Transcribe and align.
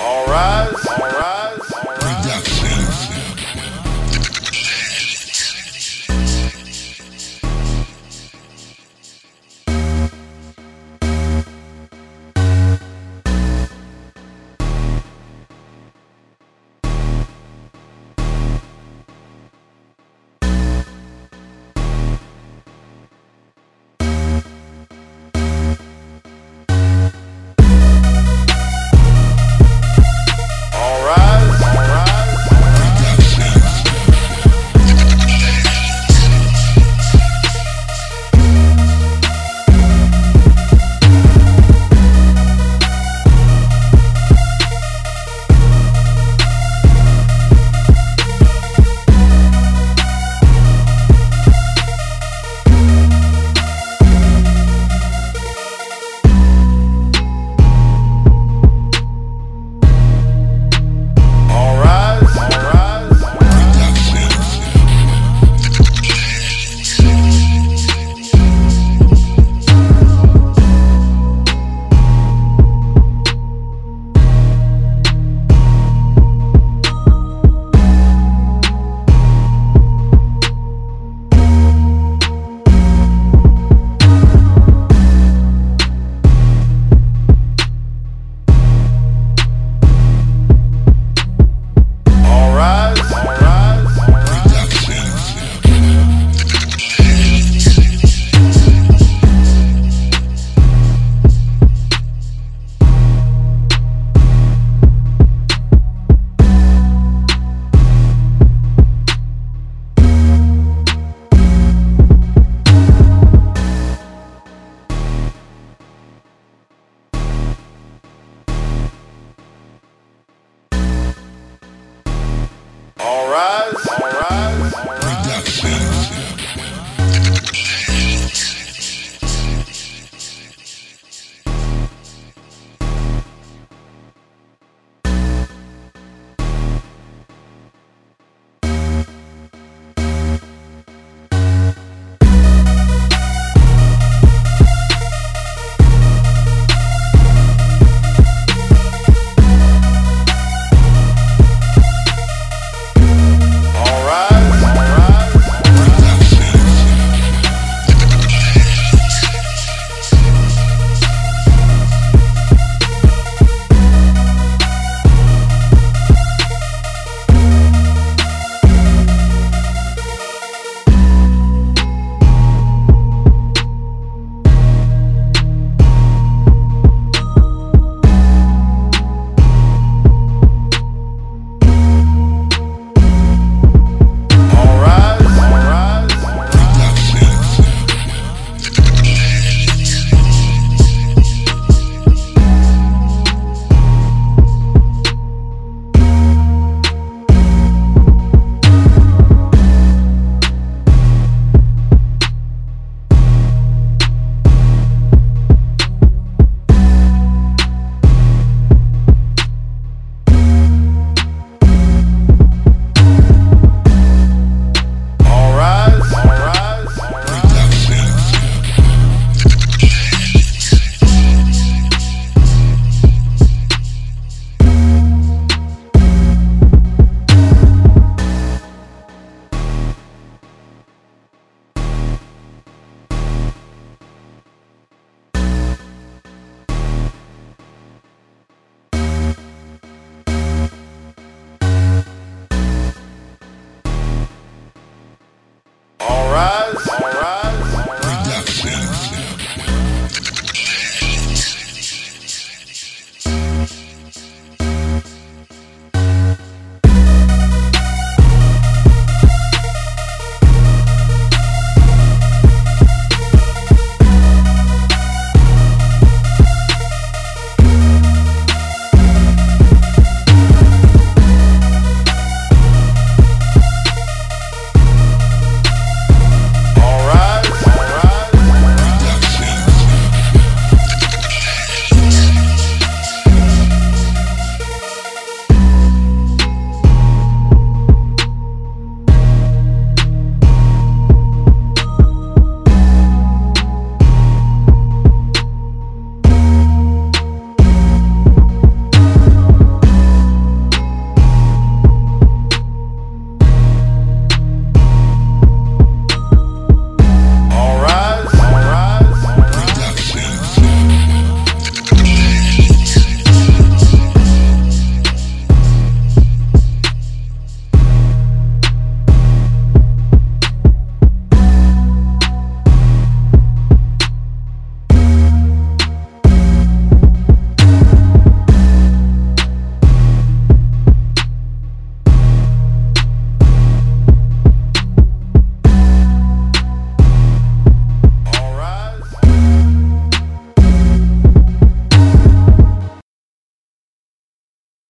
All 0.00 0.24
rise. 0.24 0.99